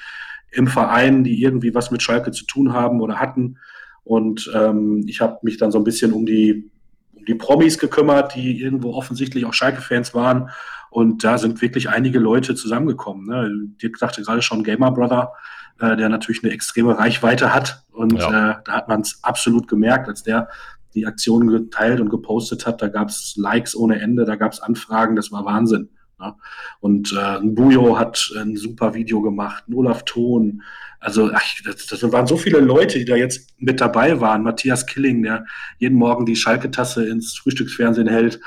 [0.55, 3.57] im Verein, die irgendwie was mit Schalke zu tun haben oder hatten.
[4.03, 6.69] Und ähm, ich habe mich dann so ein bisschen um die,
[7.13, 10.49] um die Promis gekümmert, die irgendwo offensichtlich auch Schalke-Fans waren.
[10.89, 13.25] Und da sind wirklich einige Leute zusammengekommen.
[13.25, 13.51] Ne?
[13.81, 15.33] Dirk sagte gerade schon Gamer Brother,
[15.79, 17.83] äh, der natürlich eine extreme Reichweite hat.
[17.91, 18.51] Und ja.
[18.51, 20.47] äh, da hat man es absolut gemerkt, als der
[20.93, 22.81] die Aktion geteilt und gepostet hat.
[22.81, 25.89] Da gab es Likes ohne Ende, da gab es Anfragen, das war Wahnsinn.
[26.19, 26.35] Ne?
[26.79, 30.61] Und äh, ein Bujo hat ein super Video gemacht, ein Olaf Thon.
[30.99, 34.43] Also ach, das, das, waren so viele Leute, die da jetzt mit dabei waren.
[34.43, 35.45] Matthias Killing, der
[35.77, 38.39] jeden Morgen die Schalke-Tasse ins Frühstücksfernsehen hält,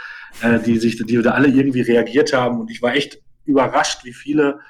[0.43, 2.61] äh, die sich, die da alle irgendwie reagiert haben.
[2.61, 4.61] Und ich war echt überrascht, wie viele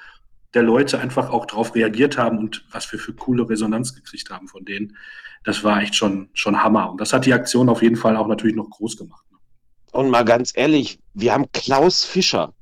[0.53, 4.47] der Leute einfach auch darauf reagiert haben und was wir für coole Resonanz gekriegt haben
[4.47, 4.97] von denen.
[5.43, 6.91] Das war echt schon, schon Hammer.
[6.91, 9.23] Und das hat die Aktion auf jeden Fall auch natürlich noch groß gemacht.
[9.31, 9.37] Ne?
[9.91, 12.53] Und mal ganz ehrlich, wir haben Klaus Fischer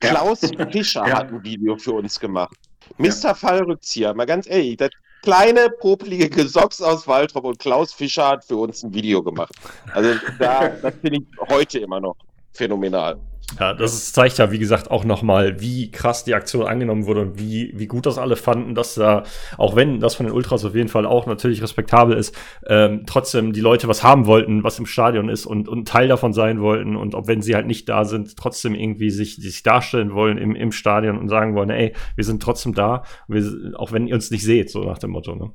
[0.00, 1.18] Klaus Fischer ja.
[1.18, 2.56] hat ein Video für uns gemacht.
[2.96, 3.34] Mr.
[3.34, 4.90] Fallrückzieher, mal ganz ehrlich, das
[5.22, 9.54] kleine, popelige Gesocks aus Waldrop und Klaus Fischer hat für uns ein Video gemacht.
[9.92, 12.16] Also da, das finde ich heute immer noch
[12.52, 13.18] phänomenal.
[13.58, 17.38] Ja, das zeigt ja, wie gesagt, auch nochmal, wie krass die Aktion angenommen wurde und
[17.38, 19.22] wie, wie gut das alle fanden, dass da,
[19.56, 23.54] auch wenn das von den Ultras auf jeden Fall auch natürlich respektabel ist, ähm, trotzdem
[23.54, 26.94] die Leute was haben wollten, was im Stadion ist und, und Teil davon sein wollten
[26.94, 30.54] und auch wenn sie halt nicht da sind, trotzdem irgendwie sich, sich darstellen wollen im,
[30.54, 34.30] im Stadion und sagen wollen, ey, wir sind trotzdem da, wir, auch wenn ihr uns
[34.30, 35.34] nicht seht, so nach dem Motto.
[35.34, 35.50] Ne?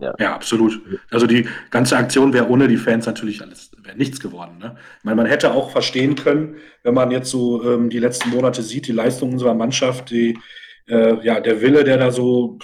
[0.00, 0.14] Ja.
[0.18, 0.80] ja, absolut.
[1.10, 4.58] Also die ganze Aktion wäre ohne die Fans natürlich alles, wäre nichts geworden.
[4.58, 4.76] Ne?
[4.98, 8.62] Ich meine, man hätte auch verstehen können, wenn man jetzt so ähm, die letzten Monate
[8.62, 10.38] sieht, die Leistung unserer Mannschaft, die,
[10.86, 12.58] äh, ja, der Wille, der da so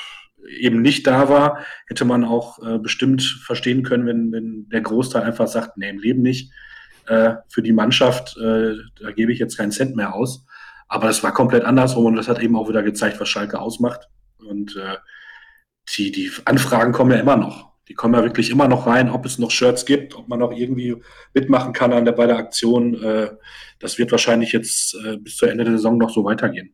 [0.58, 5.22] eben nicht da war, hätte man auch äh, bestimmt verstehen können, wenn, wenn der Großteil
[5.22, 6.52] einfach sagt, nee, im Leben nicht.
[7.06, 10.44] Äh, für die Mannschaft, äh, da gebe ich jetzt keinen Cent mehr aus.
[10.88, 14.08] Aber das war komplett andersrum und das hat eben auch wieder gezeigt, was Schalke ausmacht.
[14.38, 14.96] Und äh,
[15.96, 17.72] die, die Anfragen kommen ja immer noch.
[17.88, 20.52] Die kommen ja wirklich immer noch rein, ob es noch Shirts gibt, ob man noch
[20.52, 20.96] irgendwie
[21.34, 23.02] mitmachen kann an der, bei der Aktion.
[23.02, 23.30] Äh,
[23.80, 26.72] das wird wahrscheinlich jetzt äh, bis zur Ende der Saison noch so weitergehen.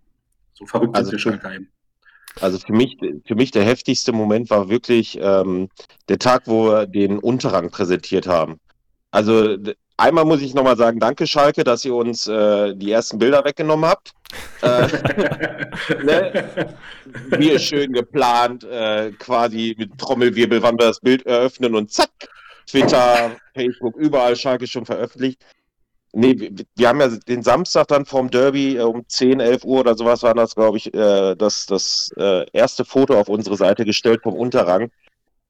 [0.53, 1.69] So verrückt also sind wir Schalke eben.
[2.41, 5.71] Also für mich, für mich der heftigste Moment war wirklich ähm,
[6.09, 8.61] der Tag, wo wir den Unterrang präsentiert haben.
[9.11, 9.57] Also
[10.01, 13.91] Einmal muss ich nochmal sagen, danke Schalke, dass ihr uns äh, die ersten Bilder weggenommen
[13.91, 14.13] habt.
[14.63, 14.87] äh,
[16.05, 16.77] ne?
[17.37, 22.11] Wir schön geplant, äh, quasi mit Trommelwirbel, wann wir das Bild eröffnen und zack,
[22.69, 25.45] Twitter, Facebook, überall Schalke schon veröffentlicht.
[26.13, 29.81] Nee, wir, wir haben ja den Samstag dann vom Derby äh, um 10, 11 Uhr
[29.81, 33.85] oder sowas war das, glaube ich, äh, das, das äh, erste Foto auf unsere Seite
[33.85, 34.93] gestellt vom Unterrang.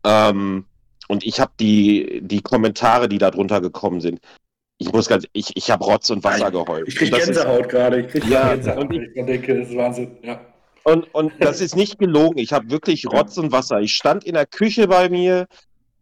[0.05, 0.65] Ähm,
[1.09, 4.21] und ich habe die, die Kommentare, die da drunter gekommen sind.
[4.79, 6.87] Ich muss ganz, ich, ich habe Rotz und Wasser geheult.
[6.87, 8.03] Ich kriege Gänsehaut gerade.
[8.03, 8.85] Ich kriege ja, Gänsehaut.
[8.85, 10.17] Und ich, ich denke, das ist Wahnsinn.
[10.23, 10.41] Ja.
[10.85, 12.39] Und, und das ist nicht gelogen.
[12.39, 13.81] Ich habe wirklich Rotz und Wasser.
[13.81, 15.49] Ich stand in der Küche bei mir,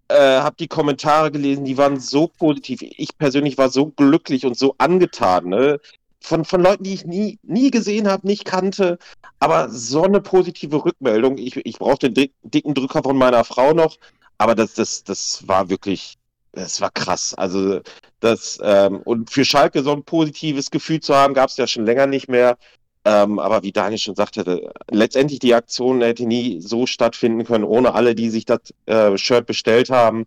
[0.09, 2.83] äh, habe die Kommentare gelesen, die waren so positiv.
[2.83, 5.47] Ich persönlich war so glücklich und so angetan.
[5.47, 5.81] Ne?
[6.21, 8.99] Von, von Leuten, die ich nie, nie gesehen habe, nicht kannte.
[9.39, 11.39] Aber so eine positive Rückmeldung.
[11.39, 13.97] Ich, ich brauche den dicken Drücker von meiner Frau noch.
[14.39, 16.19] Aber das, das, das war wirklich,
[16.53, 17.35] das war krass.
[17.35, 17.81] Also
[18.21, 21.87] das, ähm, und für Schalke so ein positives Gefühl zu haben, gab es ja schon
[21.87, 22.57] länger nicht mehr.
[23.05, 27.95] Ähm, aber wie Daniel schon sagte, letztendlich die Aktion hätte nie so stattfinden können, ohne
[27.95, 30.27] alle, die sich das äh, Shirt bestellt haben.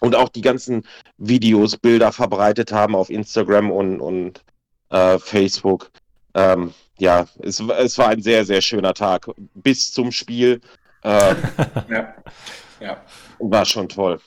[0.00, 0.86] und auch die ganzen
[1.18, 4.44] Videos, Bilder verbreitet haben auf Instagram und, und
[4.90, 5.90] äh, Facebook.
[6.34, 10.60] Ähm, ja, es, es war ein sehr, sehr schöner Tag bis zum Spiel.
[11.04, 11.34] Äh,
[11.88, 12.14] ja.
[12.80, 12.96] ja.
[13.38, 14.18] War schon toll.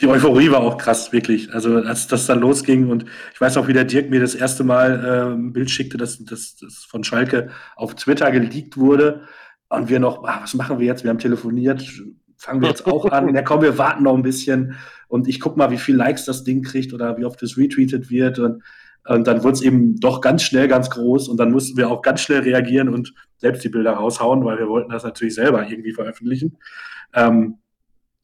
[0.00, 1.52] Die Euphorie war auch krass, wirklich.
[1.54, 4.62] Also als das dann losging und ich weiß auch, wie der Dirk mir das erste
[4.62, 6.56] Mal äh, ein Bild schickte, dass das
[6.88, 9.22] von Schalke auf Twitter geleakt wurde
[9.68, 11.02] und wir noch, ah, was machen wir jetzt?
[11.02, 11.84] Wir haben telefoniert,
[12.36, 13.34] fangen wir jetzt auch an.
[13.34, 14.76] Ja, komm, wir warten noch ein bisschen
[15.08, 18.10] und ich guck mal, wie viel Likes das Ding kriegt oder wie oft es retweetet
[18.10, 18.62] wird und
[19.06, 22.02] und dann wurde es eben doch ganz schnell ganz groß und dann mussten wir auch
[22.02, 25.92] ganz schnell reagieren und selbst die Bilder raushauen, weil wir wollten das natürlich selber irgendwie
[25.92, 26.58] veröffentlichen.
[27.14, 27.58] Ähm,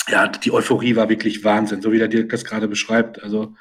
[0.08, 3.22] ja, die Euphorie war wirklich Wahnsinn, so wie der Dirk das gerade beschreibt.
[3.22, 3.54] Also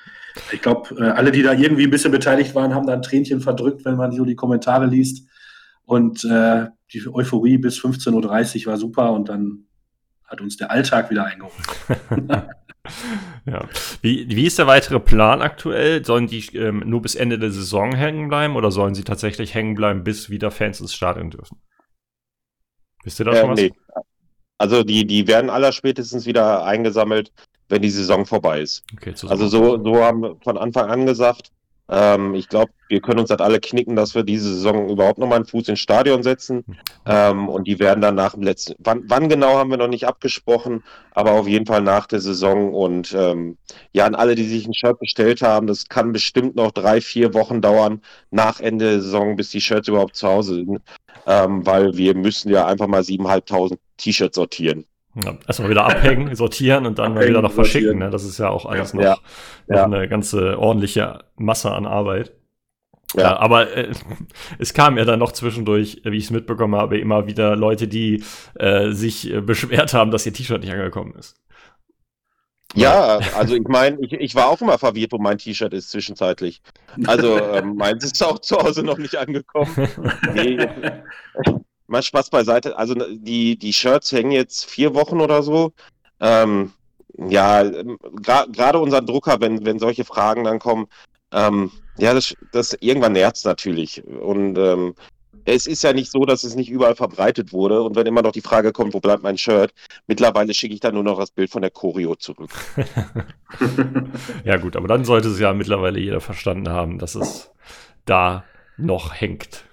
[0.51, 3.39] ich glaube, äh, alle, die da irgendwie ein bisschen beteiligt waren, haben da ein Tränchen
[3.39, 5.28] verdrückt, wenn man so die Kommentare liest.
[5.86, 9.65] Und äh, die Euphorie bis 15.30 Uhr war super und dann
[10.25, 11.54] hat uns der Alltag wieder eingeholt.
[13.45, 13.67] ja.
[14.02, 16.04] Wie, wie ist der weitere Plan aktuell?
[16.06, 19.76] Sollen die ähm, nur bis Ende der Saison hängen bleiben oder sollen sie tatsächlich hängen
[19.76, 21.58] bleiben, bis wieder Fans ins Stadion dürfen?
[23.04, 23.60] Wisst ihr da schon äh, was?
[23.60, 23.71] Nee.
[24.58, 27.32] Also die, die werden aller spätestens wieder eingesammelt,
[27.69, 28.84] wenn die Saison vorbei ist.
[28.93, 31.52] Okay, also so, so haben wir von Anfang an gesagt,
[31.88, 35.28] ähm, ich glaube, wir können uns das alle knicken, dass wir diese Saison überhaupt noch
[35.28, 36.63] mal einen Fuß ins Stadion setzen.
[37.06, 40.08] Ähm, und die werden dann nach dem letzten, wann, wann, genau haben wir noch nicht
[40.08, 42.74] abgesprochen, aber auf jeden Fall nach der Saison.
[42.74, 43.58] Und ähm,
[43.91, 47.34] ja, an alle, die sich ein Shirt bestellt haben, das kann bestimmt noch drei, vier
[47.34, 50.82] Wochen dauern nach Ende der Saison, bis die Shirts überhaupt zu Hause sind.
[51.28, 54.86] Ähm, weil wir müssen ja einfach mal 7.500 T-Shirts sortieren.
[55.15, 57.99] Ja, erstmal wieder abhängen, sortieren und dann abhängen, mal wieder noch verschicken.
[57.99, 58.10] Ne?
[58.10, 59.17] Das ist ja auch alles ja, noch, ja,
[59.67, 59.86] noch ja.
[59.86, 62.34] eine ganze ordentliche Masse an Arbeit.
[63.15, 63.91] Ja, aber äh,
[64.60, 68.23] es kam ja dann noch zwischendurch, wie ich es mitbekommen habe, immer wieder Leute, die
[68.56, 71.36] äh, sich äh, beschwert haben, dass ihr T-Shirt nicht angekommen ist.
[72.73, 76.62] Ja, also ich meine, ich, ich war auch immer verwirrt, wo mein T-Shirt ist zwischenzeitlich.
[77.06, 79.71] Also ähm, meins ist auch zu Hause noch nicht angekommen.
[80.34, 80.58] Nee,
[81.88, 82.78] mal Spaß beiseite.
[82.78, 85.74] Also ne, die, die Shirts hängen jetzt vier Wochen oder so.
[86.19, 86.71] Ähm,
[87.17, 90.88] ja, gerade unseren Drucker, wenn, wenn solche Fragen dann kommen,
[91.32, 94.04] ähm, ja, das, das irgendwann nervt es natürlich.
[94.06, 94.95] Und ähm,
[95.45, 97.82] es ist ja nicht so, dass es nicht überall verbreitet wurde.
[97.84, 99.74] Und wenn immer noch die Frage kommt, wo bleibt mein Shirt,
[100.08, 102.52] mittlerweile schicke ich dann nur noch das Bild von der Choreo zurück.
[104.43, 107.52] ja, gut, aber dann sollte es ja mittlerweile jeder verstanden haben, dass es
[108.06, 108.43] da
[108.78, 109.64] noch hängt.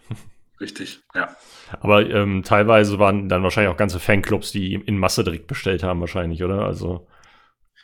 [0.62, 1.36] Richtig, ja.
[1.80, 6.00] Aber ähm, teilweise waren dann wahrscheinlich auch ganze Fanclubs, die in Masse direkt bestellt haben,
[6.00, 6.64] wahrscheinlich, oder?
[6.64, 7.08] Also.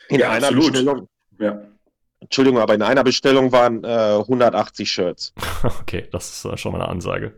[0.07, 0.71] In ja, einer absolut.
[0.71, 1.09] Bestellung.
[1.39, 1.61] Ja.
[2.21, 5.33] Entschuldigung, aber in einer Bestellung waren äh, 180 Shirts.
[5.81, 7.37] okay, das ist schon mal eine Ansage.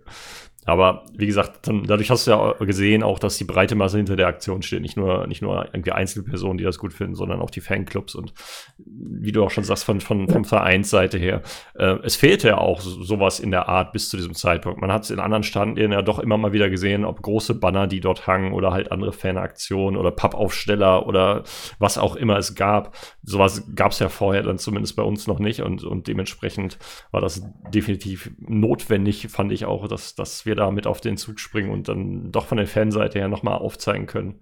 [0.65, 4.15] Aber wie gesagt, dann, dadurch hast du ja gesehen, auch, dass die breite Masse hinter
[4.15, 4.82] der Aktion steht.
[4.82, 8.34] Nicht nur, nicht nur irgendwie Einzelpersonen, die das gut finden, sondern auch die Fanclubs und
[8.78, 11.41] wie du auch schon sagst, von, von, von Vereinsseite her.
[11.74, 14.80] Äh, es fehlte ja auch sowas in der Art bis zu diesem Zeitpunkt.
[14.80, 17.88] Man hat es in anderen Standorten ja doch immer mal wieder gesehen, ob große Banner,
[17.88, 21.43] die dort hangen oder halt andere Fanaktionen oder Pappaufsteller oder
[21.80, 22.95] was auch immer es gab.
[23.24, 26.78] Sowas gab es ja vorher dann zumindest bei uns noch nicht und, und dementsprechend
[27.12, 27.43] war das
[27.74, 31.71] definitiv notwendig, fand ich auch, dass, dass wir wir da mit auf den Zug springen
[31.71, 34.41] und dann doch von der Fanseite her nochmal aufzeigen können.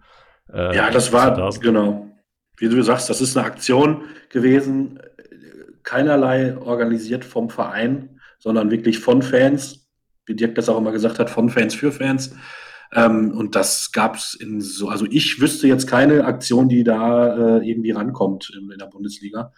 [0.52, 2.08] Äh, ja, das war, da genau.
[2.58, 5.00] Wie du sagst, das ist eine Aktion gewesen,
[5.84, 9.88] keinerlei organisiert vom Verein, sondern wirklich von Fans,
[10.26, 12.36] wie Dirk das auch immer gesagt hat, von Fans für Fans.
[12.92, 17.60] Ähm, und das gab es in so, also ich wüsste jetzt keine Aktion, die da
[17.60, 19.54] äh, irgendwie rankommt in, in der Bundesliga.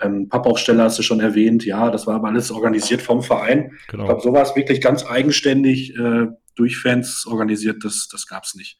[0.00, 3.72] Ähm, Pappaufsteller hast du schon erwähnt, ja, das war aber alles organisiert vom Verein.
[3.88, 4.04] Genau.
[4.04, 8.78] Ich glaube, sowas wirklich ganz eigenständig äh, durch Fans organisiert, das, das gab es nicht.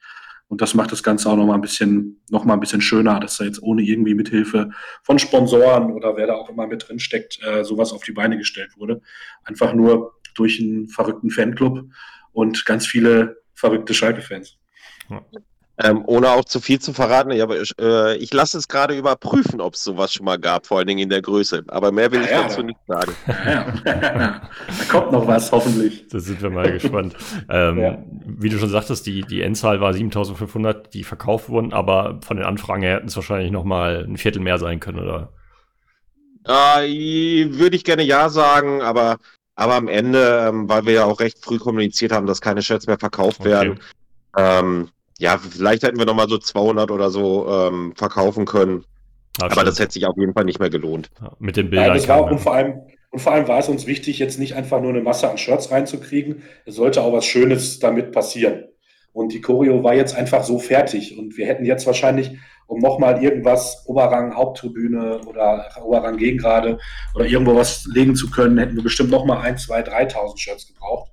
[0.48, 3.38] Und das macht das Ganze auch nochmal ein bisschen, noch mal ein bisschen schöner, dass
[3.38, 4.70] da jetzt ohne irgendwie Mithilfe
[5.02, 8.38] von Sponsoren oder wer da auch immer mit drin steckt, äh, sowas auf die Beine
[8.38, 9.00] gestellt wurde.
[9.42, 11.86] Einfach nur durch einen verrückten Fanclub
[12.32, 14.58] und ganz viele verrückte Schalke-Fans.
[15.10, 15.24] Ja.
[15.78, 19.60] Ähm, ohne auch zu viel zu verraten, ich, aber, äh, ich lasse es gerade überprüfen,
[19.60, 21.64] ob es sowas schon mal gab, vor allen Dingen in der Größe.
[21.68, 23.12] Aber mehr will ja, ich ja, dazu nicht sagen.
[23.26, 24.40] Ja, da
[24.90, 26.08] kommt noch was, hoffentlich.
[26.08, 27.14] Da sind wir mal gespannt.
[27.50, 32.38] Ähm, wie du schon sagtest, die, die Endzahl war 7500, die verkauft wurden, aber von
[32.38, 35.32] den Anfragen her hätten es wahrscheinlich noch mal ein Viertel mehr sein können, oder?
[36.46, 39.18] Äh, würde ich gerne ja sagen, aber,
[39.56, 42.86] aber am Ende, ähm, weil wir ja auch recht früh kommuniziert haben, dass keine Shirts
[42.86, 43.50] mehr verkauft okay.
[43.50, 43.80] werden,
[44.38, 48.84] ähm, ja, vielleicht hätten wir noch mal so 200 oder so ähm, verkaufen können.
[49.40, 51.10] Ach, aber das hätte sich auf jeden Fall nicht mehr gelohnt.
[51.20, 51.88] Ja, mit den Bildern.
[51.88, 54.54] Ja, das war, und, vor allem, und vor allem war es uns wichtig, jetzt nicht
[54.54, 56.42] einfach nur eine Masse an Shirts reinzukriegen.
[56.64, 58.64] Es sollte auch was Schönes damit passieren.
[59.12, 61.18] Und die Choreo war jetzt einfach so fertig.
[61.18, 62.32] Und wir hätten jetzt wahrscheinlich,
[62.66, 66.78] um nochmal irgendwas Oberrang Haupttribüne oder Oberrang Gegengrade
[67.14, 71.10] oder irgendwo was legen zu können, hätten wir bestimmt nochmal ein, zwei, 3.000 Shirts gebraucht.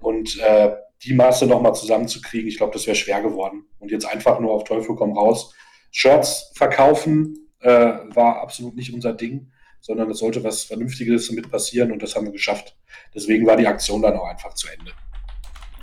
[0.00, 0.70] Und äh,
[1.04, 3.66] die Masse nochmal zusammenzukriegen, ich glaube, das wäre schwer geworden.
[3.78, 5.54] Und jetzt einfach nur auf Teufel komm raus.
[5.90, 11.92] Shirts verkaufen äh, war absolut nicht unser Ding, sondern es sollte was Vernünftiges damit passieren
[11.92, 12.76] und das haben wir geschafft.
[13.14, 14.92] Deswegen war die Aktion dann auch einfach zu Ende.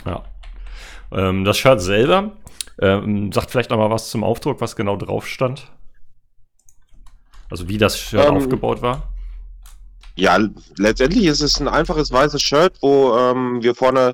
[0.06, 0.24] Ja,
[1.12, 2.34] ähm, das Shirt selber,
[2.82, 5.72] ähm, sagt vielleicht noch mal was zum Aufdruck, was genau drauf stand.
[7.50, 9.14] Also wie das Shirt ähm, aufgebaut war.
[10.16, 10.38] Ja,
[10.78, 14.14] letztendlich ist es ein einfaches weißes Shirt, wo ähm, wir vorne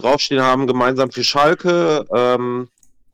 [0.00, 2.68] draufstehen haben, gemeinsam für Schalke, ähm,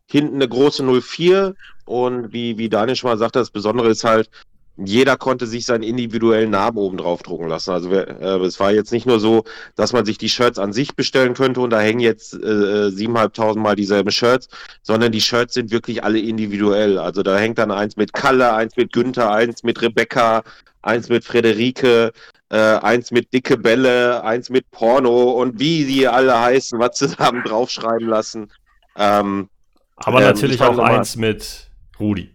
[0.07, 4.31] hinten eine große 04 und wie, wie Daniel schon mal sagte, das Besondere ist halt,
[4.77, 7.70] jeder konnte sich seinen individuellen Namen oben drauf drucken lassen.
[7.70, 9.44] Also äh, es war jetzt nicht nur so,
[9.75, 13.59] dass man sich die Shirts an sich bestellen könnte und da hängen jetzt äh, 7.500
[13.59, 14.49] Mal dieselben Shirts,
[14.83, 16.99] sondern die Shirts sind wirklich alle individuell.
[16.99, 20.42] Also da hängt dann eins mit Kalle, eins mit Günther, eins mit Rebecca,
[20.83, 22.12] eins mit Frederike,
[22.51, 27.09] äh, eins mit dicke Bälle, eins mit Porno und wie sie alle heißen, was sie
[27.19, 28.53] haben draufschreiben lassen.
[28.97, 29.49] Ähm,
[29.97, 32.31] Aber ähm, natürlich auch eins mit Rudi.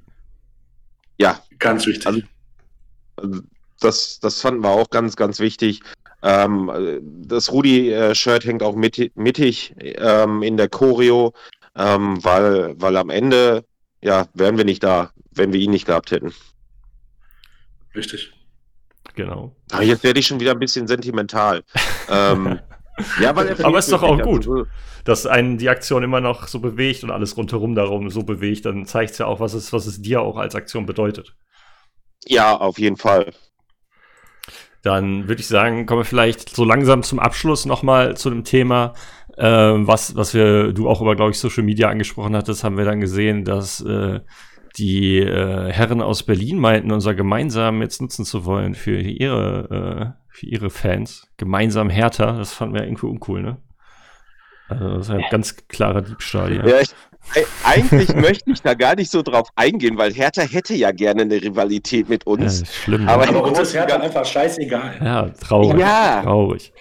[1.17, 2.07] Ja, ganz wichtig.
[2.07, 2.21] Also,
[3.15, 3.41] also,
[3.79, 5.81] das, das fanden wir auch ganz, ganz wichtig.
[6.23, 11.33] Ähm, das Rudi-Shirt hängt auch mittig, mittig ähm, in der Choreo,
[11.75, 13.65] ähm, weil, weil am Ende,
[14.01, 16.33] ja, wären wir nicht da, wenn wir ihn nicht gehabt hätten.
[17.95, 18.33] Richtig.
[19.15, 19.55] Genau.
[19.71, 21.63] Aber jetzt werde ich schon wieder ein bisschen sentimental.
[22.09, 22.59] ähm,
[23.19, 24.65] ja, weil Aber ist doch auch gut, also,
[25.03, 28.65] dass einen die Aktion immer noch so bewegt und alles rundherum darum so bewegt.
[28.65, 31.35] Dann zeigt es ja auch, was es, was es dir auch als Aktion bedeutet.
[32.25, 33.31] Ja, auf jeden Fall.
[34.83, 38.93] Dann würde ich sagen, kommen wir vielleicht so langsam zum Abschluss nochmal zu dem Thema,
[39.37, 42.85] äh, was, was wir, du auch über, glaube ich, Social Media angesprochen hattest, haben wir
[42.85, 44.21] dann gesehen, dass äh,
[44.77, 50.23] die äh, Herren aus Berlin meinten, unser gemeinsam jetzt nutzen zu wollen für ihre, äh,
[50.29, 51.27] für ihre Fans.
[51.37, 53.57] Gemeinsam härter, das fanden wir irgendwie uncool, ne?
[54.69, 56.55] Also das ist ein ganz klarer Diebstahl.
[56.55, 56.65] Ja.
[56.65, 56.89] ja ich,
[57.65, 61.41] eigentlich möchte ich da gar nicht so drauf eingehen, weil Hertha hätte ja gerne eine
[61.41, 62.61] Rivalität mit uns.
[62.61, 63.09] Ja, schlimm.
[63.09, 64.95] Aber, aber uns ist Hertha einfach scheißegal.
[65.03, 65.79] Ja, traurig.
[65.79, 66.21] Ja.
[66.23, 66.73] Traurig.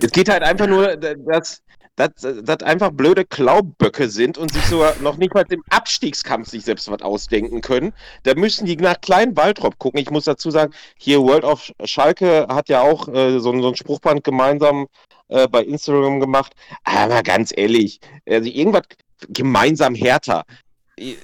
[0.00, 1.62] Es geht halt einfach nur, dass
[1.98, 2.10] dass
[2.42, 6.90] das einfach blöde Klauböcke sind und sich sogar noch nicht mal im Abstiegskampf sich selbst
[6.90, 7.92] was ausdenken können.
[8.22, 10.00] Da müssen die nach Klein Waldrop gucken.
[10.00, 13.74] Ich muss dazu sagen, hier World of Schalke hat ja auch äh, so, so ein
[13.74, 14.86] Spruchband gemeinsam
[15.26, 16.52] äh, bei Instagram gemacht.
[16.84, 18.84] Aber ganz ehrlich, also irgendwas
[19.28, 20.44] gemeinsam härter.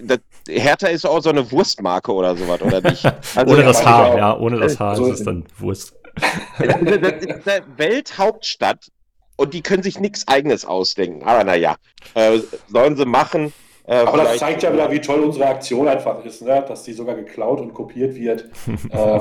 [0.03, 3.05] Das, Hertha ist auch so eine Wurstmarke oder sowas, oder nicht?
[3.35, 5.95] Also, ohne das Haar, ja, ohne das Haar also, ist es dann Wurst.
[6.59, 8.89] das ist eine Welthauptstadt
[9.37, 11.25] und die können sich nichts Eigenes ausdenken.
[11.25, 11.77] Aber naja,
[12.15, 13.53] äh, sollen sie machen.
[13.87, 16.65] Äh, Aber das zeigt ja wieder, wie toll unsere Aktion einfach ist, ne?
[16.67, 18.49] dass die sogar geklaut und kopiert wird.
[18.91, 19.21] äh,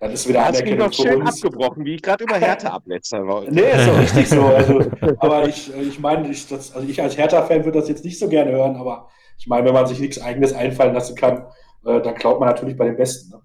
[0.00, 1.42] dann ist wieder Hast Anerkennung mich schön uns.
[1.42, 3.24] abgebrochen, wie ich gerade über Hertha abletze.
[3.48, 4.42] nee, ist doch richtig so.
[4.42, 4.80] Also,
[5.18, 8.28] aber ich, ich meine, ich, das, also ich als Hertha-Fan würde das jetzt nicht so
[8.28, 11.46] gerne hören, aber ich meine, wenn man sich nichts Eigenes einfallen lassen kann,
[11.86, 13.30] äh, dann klaut man natürlich bei den Besten.
[13.30, 13.40] Ne?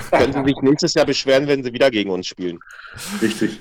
[0.10, 2.58] Können sie sich nächstes Jahr beschweren, wenn sie wieder gegen uns spielen.
[3.22, 3.60] Richtig.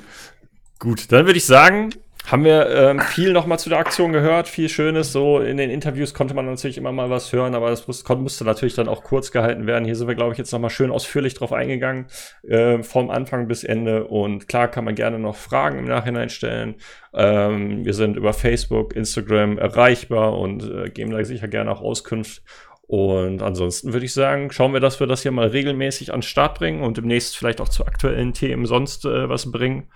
[0.79, 1.89] Gut, dann würde ich sagen,
[2.25, 5.11] haben wir ähm, viel nochmal zu der Aktion gehört, viel Schönes.
[5.11, 8.45] So in den Interviews konnte man natürlich immer mal was hören, aber das muss, musste
[8.45, 9.83] natürlich dann auch kurz gehalten werden.
[9.83, 12.05] Hier sind wir, glaube ich, jetzt nochmal schön ausführlich drauf eingegangen,
[12.47, 14.05] äh, vom Anfang bis Ende.
[14.05, 16.75] Und klar kann man gerne noch Fragen im Nachhinein stellen.
[17.13, 22.43] Ähm, wir sind über Facebook, Instagram erreichbar und äh, geben da sicher gerne auch Auskunft.
[22.87, 26.23] Und ansonsten würde ich sagen, schauen wir, dass wir das hier mal regelmäßig an den
[26.23, 29.89] Start bringen und demnächst vielleicht auch zu aktuellen Themen sonst äh, was bringen.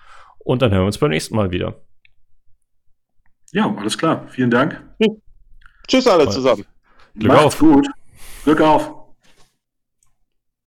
[0.44, 1.76] Und dann hören wir uns beim nächsten Mal wieder.
[3.52, 4.28] Ja, alles klar.
[4.30, 4.82] Vielen Dank.
[5.88, 6.66] Tschüss alle zusammen.
[7.16, 7.60] Glück Macht's auf.
[7.60, 7.88] gut.
[8.44, 9.03] Glück auf.